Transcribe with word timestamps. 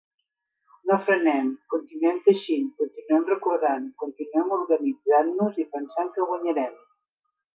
No 0.91 0.95
frenem, 1.07 1.51
continuem 1.73 2.17
teixint, 2.27 2.65
continuem 2.79 3.27
recordant, 3.29 3.85
continuem 4.05 4.55
organitzant-nos 4.59 5.63
i 5.65 5.67
pensant 5.77 6.13
que 6.17 6.29
guanyarem! 6.33 6.83